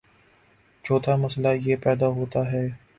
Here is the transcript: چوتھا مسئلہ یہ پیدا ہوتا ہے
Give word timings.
چوتھا 0.85 1.15
مسئلہ 1.15 1.47
یہ 1.65 1.75
پیدا 1.83 2.07
ہوتا 2.17 2.51
ہے 2.51 2.67